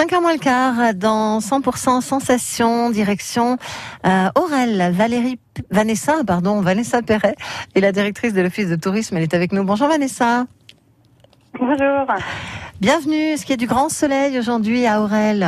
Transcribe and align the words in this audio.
5h 0.00 0.22
moins 0.22 0.32
le 0.32 0.38
quart 0.38 0.94
dans 0.94 1.40
100% 1.40 2.00
Sensation, 2.00 2.88
direction 2.88 3.58
euh, 4.06 4.28
Aurel, 4.34 4.94
Valérie, 4.94 5.38
Vanessa, 5.70 6.24
pardon, 6.26 6.62
Vanessa 6.62 7.02
Perret 7.02 7.34
est 7.74 7.80
la 7.80 7.92
directrice 7.92 8.32
de 8.32 8.40
l'Office 8.40 8.70
de 8.70 8.76
tourisme. 8.76 9.18
Elle 9.18 9.24
est 9.24 9.34
avec 9.34 9.52
nous. 9.52 9.62
Bonjour 9.62 9.88
Vanessa. 9.88 10.46
Bonjour. 11.58 12.06
Bienvenue. 12.80 13.14
Est-ce 13.14 13.42
qu'il 13.42 13.50
y 13.50 13.52
a 13.52 13.56
du 13.58 13.66
grand 13.66 13.90
soleil 13.90 14.38
aujourd'hui 14.38 14.86
à 14.86 15.02
Aurel? 15.02 15.46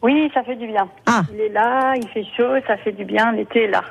Oui, 0.00 0.30
ça 0.32 0.42
fait 0.42 0.56
du 0.56 0.66
bien. 0.68 0.88
Ah. 1.04 1.24
Il 1.34 1.40
est 1.40 1.50
là, 1.50 1.96
il 1.96 2.08
fait 2.08 2.24
chaud, 2.38 2.54
ça 2.66 2.78
fait 2.78 2.92
du 2.92 3.04
bien, 3.04 3.32
l'été 3.32 3.64
est 3.64 3.70
là. 3.70 3.82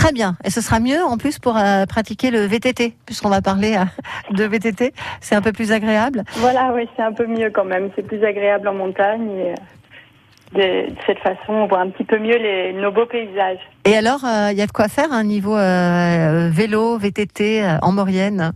Très 0.00 0.12
bien. 0.12 0.34
Et 0.44 0.50
ce 0.50 0.62
sera 0.62 0.80
mieux 0.80 1.04
en 1.04 1.18
plus 1.18 1.38
pour 1.38 1.58
euh, 1.58 1.84
pratiquer 1.84 2.30
le 2.30 2.46
VTT, 2.46 2.94
puisqu'on 3.04 3.28
va 3.28 3.42
parler 3.42 3.76
euh, 3.76 4.34
de 4.34 4.44
VTT. 4.44 4.94
C'est 5.20 5.34
un 5.34 5.42
peu 5.42 5.52
plus 5.52 5.72
agréable. 5.72 6.24
Voilà, 6.36 6.72
oui, 6.74 6.88
c'est 6.96 7.02
un 7.02 7.12
peu 7.12 7.26
mieux 7.26 7.50
quand 7.50 7.66
même. 7.66 7.90
C'est 7.94 8.06
plus 8.06 8.24
agréable 8.24 8.66
en 8.68 8.72
montagne 8.72 9.28
et 9.30 9.50
euh, 9.50 10.86
de, 10.86 10.90
de 10.90 10.96
cette 11.06 11.18
façon, 11.18 11.52
on 11.52 11.66
voit 11.66 11.80
un 11.80 11.90
petit 11.90 12.04
peu 12.04 12.18
mieux 12.18 12.38
les, 12.38 12.72
nos 12.72 12.90
beaux 12.90 13.04
paysages. 13.04 13.60
Et 13.84 13.94
alors, 13.94 14.24
euh, 14.24 14.48
il 14.52 14.56
y 14.56 14.62
a 14.62 14.66
de 14.66 14.72
quoi 14.72 14.88
faire 14.88 15.12
un 15.12 15.22
niveau 15.22 15.54
vélo, 15.54 16.96
VTT 16.96 17.62
en 17.82 17.92
Maurienne? 17.92 18.52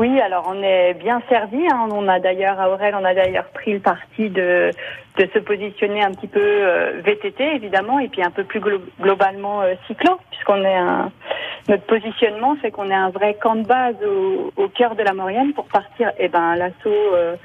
Oui, 0.00 0.18
alors 0.18 0.46
on 0.48 0.62
est 0.62 0.94
bien 0.94 1.20
servi. 1.28 1.58
Hein. 1.70 1.86
On 1.92 2.08
a 2.08 2.20
d'ailleurs 2.20 2.58
à 2.58 2.70
Aurel, 2.70 2.94
on 2.98 3.04
a 3.04 3.12
d'ailleurs 3.12 3.44
pris 3.52 3.74
le 3.74 3.80
parti 3.80 4.30
de, 4.30 4.70
de 5.18 5.28
se 5.34 5.38
positionner 5.40 6.02
un 6.02 6.12
petit 6.12 6.26
peu 6.26 6.40
euh, 6.42 7.02
VTT 7.04 7.44
évidemment, 7.56 7.98
et 7.98 8.08
puis 8.08 8.22
un 8.22 8.30
peu 8.30 8.44
plus 8.44 8.60
glo- 8.60 8.80
globalement 8.98 9.60
euh, 9.60 9.74
cyclo, 9.86 10.18
puisqu'on 10.30 10.64
est 10.64 10.74
un 10.74 11.12
notre 11.68 11.84
positionnement, 11.84 12.56
c'est 12.62 12.70
qu'on 12.70 12.90
est 12.90 12.94
un 12.94 13.10
vrai 13.10 13.34
camp 13.34 13.56
de 13.56 13.66
base 13.66 13.96
au, 14.02 14.50
au 14.56 14.68
cœur 14.68 14.94
de 14.94 15.02
la 15.02 15.12
Maurienne 15.12 15.52
pour 15.52 15.66
partir, 15.66 16.10
eh 16.18 16.28
ben, 16.28 16.56
l'assaut 16.56 16.74
euh, 17.14 17.36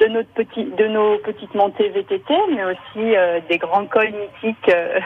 de 0.00 0.06
notre 0.06 0.30
petit, 0.30 0.64
de 0.64 0.86
nos 0.86 1.18
petites 1.18 1.54
montées 1.54 1.90
VTT, 1.90 2.32
mais 2.54 2.64
aussi 2.64 3.14
euh, 3.14 3.40
des 3.50 3.58
grands 3.58 3.84
cols 3.84 4.14
mythiques 4.42 4.70
euh, 4.70 4.98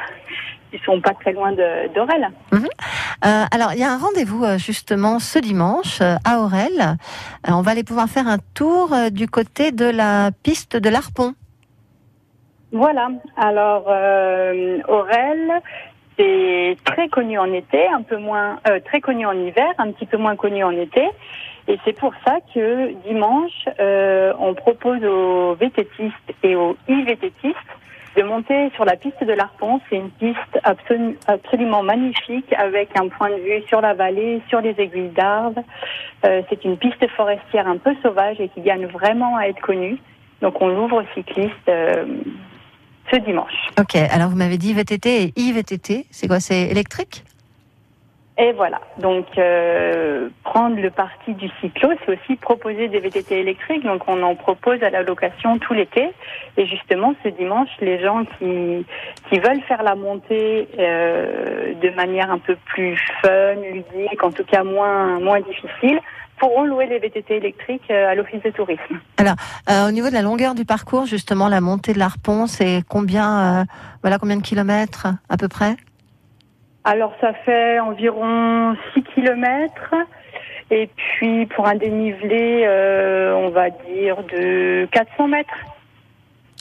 qui 0.76 0.84
sont 0.84 1.00
pas 1.00 1.14
très 1.14 1.32
loin 1.32 1.52
d'Aurel. 1.52 2.28
Euh, 2.52 3.44
alors, 3.50 3.72
il 3.72 3.78
y 3.78 3.84
a 3.84 3.90
un 3.90 3.98
rendez-vous 3.98 4.44
euh, 4.44 4.58
justement 4.58 5.18
ce 5.18 5.38
dimanche 5.38 6.00
euh, 6.00 6.16
à 6.24 6.40
Aurel. 6.40 6.96
On 7.48 7.62
va 7.62 7.70
aller 7.70 7.84
pouvoir 7.84 8.08
faire 8.08 8.28
un 8.28 8.38
tour 8.54 8.94
du 9.10 9.26
côté 9.28 9.72
de 9.72 9.86
la 9.86 10.30
piste 10.42 10.76
de 10.76 10.88
l'Arpon. 10.88 11.34
Voilà. 12.72 13.08
Alors, 13.36 13.84
euh, 13.88 14.80
Aurel, 14.88 15.62
c'est 16.18 16.76
très 16.84 17.08
connu 17.08 17.38
en 17.38 17.52
été, 17.52 17.86
un 17.88 18.02
peu 18.02 18.16
moins, 18.16 18.58
euh, 18.68 18.80
très 18.84 19.00
connu 19.00 19.26
en 19.26 19.32
hiver, 19.32 19.72
un 19.78 19.92
petit 19.92 20.06
peu 20.06 20.16
moins 20.16 20.36
connu 20.36 20.64
en 20.64 20.72
été. 20.72 21.08
Et 21.68 21.78
c'est 21.84 21.94
pour 21.94 22.12
ça 22.24 22.38
que 22.54 22.92
dimanche, 23.08 23.68
euh, 23.80 24.32
on 24.38 24.54
propose 24.54 25.02
aux 25.04 25.54
VTTistes 25.54 26.34
et 26.42 26.54
aux 26.54 26.76
e-VTTistes 26.88 27.56
de 28.16 28.22
monter 28.22 28.70
sur 28.74 28.84
la 28.84 28.96
piste 28.96 29.22
de 29.22 29.32
l'Arpon. 29.32 29.80
C'est 29.88 29.96
une 29.96 30.10
piste 30.10 30.58
absolu- 30.64 31.16
absolument 31.26 31.82
magnifique 31.82 32.52
avec 32.54 32.88
un 32.98 33.08
point 33.08 33.30
de 33.30 33.36
vue 33.36 33.62
sur 33.68 33.80
la 33.80 33.94
vallée, 33.94 34.40
sur 34.48 34.60
les 34.60 34.74
aiguilles 34.78 35.10
d'arbres. 35.10 35.62
Euh, 36.24 36.42
c'est 36.48 36.64
une 36.64 36.76
piste 36.76 37.06
forestière 37.16 37.66
un 37.66 37.76
peu 37.76 37.94
sauvage 38.02 38.40
et 38.40 38.48
qui 38.48 38.60
gagne 38.62 38.86
vraiment 38.86 39.36
à 39.36 39.46
être 39.48 39.60
connue. 39.60 39.98
Donc 40.42 40.60
on 40.60 40.68
l'ouvre 40.68 41.02
aux 41.02 41.14
cyclistes 41.14 41.68
euh, 41.68 42.04
ce 43.10 43.16
dimanche. 43.16 43.54
Ok, 43.78 43.94
alors 43.96 44.30
vous 44.30 44.36
m'avez 44.36 44.58
dit 44.58 44.72
VTT 44.74 45.22
et 45.24 45.32
IVTT. 45.36 46.06
C'est 46.10 46.26
quoi? 46.26 46.40
C'est 46.40 46.62
électrique? 46.62 47.24
Et 48.38 48.52
voilà. 48.52 48.80
Donc 48.98 49.26
euh, 49.38 50.28
prendre 50.44 50.76
le 50.76 50.90
parti 50.90 51.32
du 51.32 51.48
cyclo, 51.60 51.88
c'est 52.04 52.12
aussi 52.12 52.36
proposer 52.36 52.88
des 52.88 53.00
VTT 53.00 53.40
électriques. 53.40 53.82
Donc 53.82 54.02
on 54.08 54.22
en 54.22 54.34
propose 54.34 54.82
à 54.82 54.90
la 54.90 55.02
location 55.02 55.58
tout 55.58 55.72
l'été. 55.72 56.10
Et 56.58 56.66
justement, 56.66 57.14
ce 57.24 57.30
dimanche, 57.30 57.68
les 57.80 57.98
gens 58.02 58.24
qui 58.24 58.84
qui 59.30 59.38
veulent 59.38 59.62
faire 59.62 59.82
la 59.82 59.94
montée 59.94 60.68
euh, 60.78 61.72
de 61.80 61.90
manière 61.96 62.30
un 62.30 62.38
peu 62.38 62.56
plus 62.66 62.96
fun, 63.22 63.54
ludique, 63.54 64.22
en 64.22 64.30
tout 64.30 64.44
cas 64.44 64.62
moins 64.62 65.18
moins 65.18 65.40
difficile, 65.40 65.98
pourront 66.38 66.64
louer 66.64 66.86
les 66.86 66.98
VTT 66.98 67.36
électriques 67.36 67.90
euh, 67.90 68.10
à 68.10 68.14
l'office 68.14 68.42
de 68.42 68.50
tourisme. 68.50 69.00
Euh, 69.70 69.88
Au 69.88 69.90
niveau 69.90 70.08
de 70.08 70.14
la 70.14 70.22
longueur 70.22 70.54
du 70.54 70.64
parcours, 70.64 71.06
justement, 71.06 71.48
la 71.48 71.60
montée 71.60 71.92
de 71.92 71.98
l'Arpon, 71.98 72.46
c'est 72.46 72.82
combien, 72.88 73.60
euh, 73.60 73.64
voilà, 74.02 74.18
combien 74.18 74.36
de 74.36 74.42
kilomètres 74.42 75.06
à 75.28 75.36
peu 75.36 75.48
près? 75.48 75.76
Alors 76.86 77.12
ça 77.20 77.32
fait 77.44 77.80
environ 77.80 78.76
6 78.94 79.02
kilomètres. 79.02 79.94
Et 80.70 80.88
puis 80.96 81.46
pour 81.46 81.66
un 81.66 81.74
dénivelé, 81.74 82.62
euh, 82.64 83.34
on 83.34 83.50
va 83.50 83.70
dire 83.70 84.22
de 84.22 84.86
400 84.92 85.26
mètres. 85.26 85.50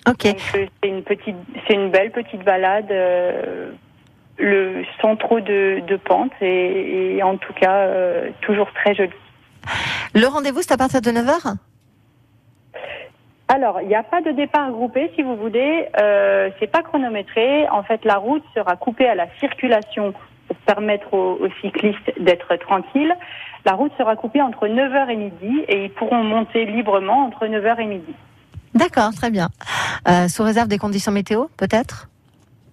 Ok. 0.08 0.36
C'est 0.52 0.70
une 0.84 1.04
petite, 1.04 1.36
c'est 1.68 1.76
une 1.76 1.92
belle 1.92 2.12
petite 2.12 2.44
balade, 2.44 2.90
euh, 2.90 3.72
le 4.40 4.84
sans 5.00 5.16
trop 5.16 5.40
de, 5.40 5.82
de 5.88 5.96
pente 5.96 6.32
et, 6.42 7.18
et 7.18 7.24
en 7.24 7.38
tout 7.38 7.54
cas 7.54 7.82
euh, 7.82 8.30
toujours 8.42 8.72
très 8.74 8.96
jolie. 8.96 9.12
Le 10.16 10.26
rendez-vous, 10.26 10.62
c'est 10.64 10.74
à 10.74 10.78
partir 10.78 11.02
de 11.02 11.12
9h 11.12 11.56
Alors, 13.48 13.80
il 13.82 13.88
n'y 13.88 13.96
a 13.96 14.04
pas 14.04 14.22
de 14.22 14.32
départ 14.32 14.72
groupé, 14.72 15.12
si 15.16 15.22
vous 15.22 15.36
voulez. 15.36 15.88
Euh, 16.02 16.50
c'est 16.60 16.68
pas 16.72 16.82
chronométré. 16.82 17.68
En 17.70 17.84
fait, 17.84 18.04
la 18.04 18.16
route 18.16 18.44
sera 18.56 18.76
coupée 18.76 19.08
à 19.08 19.14
la 19.16 19.28
circulation 19.40 20.14
pour 20.48 20.56
permettre 20.66 21.14
aux, 21.14 21.34
aux 21.40 21.50
cyclistes 21.62 22.12
d'être 22.20 22.56
tranquilles. 22.56 23.16
La 23.66 23.74
route 23.74 23.92
sera 23.98 24.16
coupée 24.16 24.42
entre 24.42 24.68
9h 24.68 25.10
et 25.10 25.16
midi 25.16 25.64
et 25.68 25.86
ils 25.86 25.92
pourront 25.92 26.24
monter 26.24 26.66
librement 26.66 27.26
entre 27.26 27.46
9h 27.46 27.80
et 27.82 27.86
midi. 27.86 28.14
D'accord, 28.74 29.12
très 29.16 29.30
bien. 29.30 29.50
Euh, 30.08 30.28
sous 30.28 30.44
réserve 30.44 30.68
des 30.68 30.78
conditions 30.78 31.12
météo, 31.12 31.46
peut-être? 31.58 32.10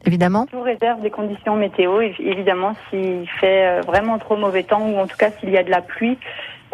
Évidemment. 0.04 0.46
Sous 0.50 0.60
réserve 0.60 1.00
des 1.02 1.10
conditions 1.10 1.54
météo, 1.54 2.00
évi- 2.00 2.20
évidemment, 2.26 2.72
s'il 2.90 3.28
fait 3.40 3.66
euh, 3.66 3.80
vraiment 3.82 4.18
trop 4.18 4.36
mauvais 4.36 4.64
temps 4.64 4.82
ou 4.88 4.98
en 4.98 5.06
tout 5.06 5.16
cas 5.16 5.30
s'il 5.38 5.50
y 5.50 5.56
a 5.56 5.62
de 5.62 5.70
la 5.70 5.80
pluie, 5.80 6.18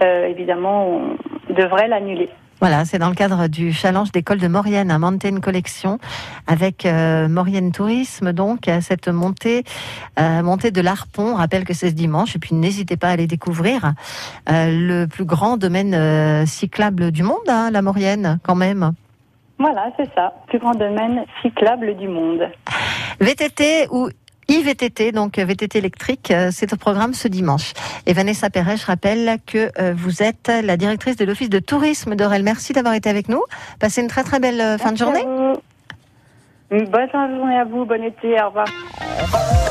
euh, 0.02 0.26
évidemment, 0.28 0.86
on 0.88 1.52
devrait 1.52 1.88
l'annuler. 1.88 2.30
Voilà, 2.60 2.84
c'est 2.84 2.98
dans 2.98 3.08
le 3.08 3.14
cadre 3.14 3.46
du 3.46 3.72
challenge 3.72 4.10
d'école 4.10 4.38
de 4.38 4.48
Maurienne, 4.48 4.90
à 4.90 4.98
Mountain 4.98 5.38
Collection, 5.38 6.00
avec 6.48 6.86
euh, 6.86 7.28
Maurienne 7.28 7.70
Tourisme, 7.70 8.32
donc, 8.32 8.66
à 8.66 8.80
cette 8.80 9.06
montée, 9.06 9.62
euh, 10.18 10.42
montée 10.42 10.72
de 10.72 10.80
l'Arpon. 10.80 11.34
On 11.34 11.34
rappelle 11.36 11.64
que 11.64 11.72
c'est 11.72 11.90
ce 11.90 11.94
dimanche, 11.94 12.34
et 12.34 12.40
puis 12.40 12.56
n'hésitez 12.56 12.96
pas 12.96 13.08
à 13.08 13.10
aller 13.12 13.28
découvrir 13.28 13.92
euh, 14.50 14.70
le 14.72 15.06
plus 15.06 15.24
grand 15.24 15.56
domaine 15.56 15.94
euh, 15.94 16.46
cyclable 16.46 17.12
du 17.12 17.22
monde, 17.22 17.36
hein, 17.48 17.70
la 17.70 17.80
Maurienne, 17.80 18.40
quand 18.42 18.56
même. 18.56 18.92
Voilà, 19.60 19.92
c'est 19.96 20.12
ça. 20.16 20.32
Plus 20.48 20.58
grand 20.58 20.74
domaine 20.74 21.24
cyclable 21.42 21.96
du 21.96 22.08
monde. 22.08 22.48
VTT 23.20 23.86
ou 23.92 24.08
IVTT, 24.48 25.12
donc 25.12 25.38
euh, 25.38 25.44
VTT 25.44 25.78
électrique, 25.78 26.30
euh, 26.30 26.48
c'est 26.50 26.72
au 26.72 26.76
programme 26.76 27.12
ce 27.12 27.28
dimanche. 27.28 27.74
Et 28.06 28.14
Vanessa 28.14 28.48
Perret, 28.48 28.76
je 28.76 28.86
rappelle 28.86 29.38
que 29.46 29.70
euh, 29.78 29.92
vous 29.94 30.22
êtes 30.22 30.50
la 30.64 30.76
directrice 30.76 31.16
de 31.16 31.24
l'Office 31.24 31.50
de 31.50 31.58
tourisme 31.58 32.16
d'Orel. 32.16 32.42
Merci 32.42 32.72
d'avoir 32.72 32.94
été 32.94 33.10
avec 33.10 33.28
nous. 33.28 33.42
Passez 33.78 34.00
une 34.00 34.08
très 34.08 34.24
très 34.24 34.40
belle 34.40 34.78
fin 34.78 34.92
de 34.92 34.96
journée. 34.96 35.24
bonne 36.70 37.08
fin 37.12 37.28
de 37.28 37.36
journée 37.36 37.58
à 37.58 37.64
vous, 37.64 37.84
bon 37.84 38.02
été, 38.02 38.40
au 38.42 38.46
revoir. 38.46 39.67